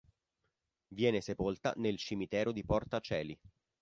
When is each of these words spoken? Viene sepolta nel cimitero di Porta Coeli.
Viene 0.95 1.21
sepolta 1.21 1.75
nel 1.77 1.95
cimitero 1.97 2.51
di 2.51 2.65
Porta 2.65 2.99
Coeli. 3.07 3.37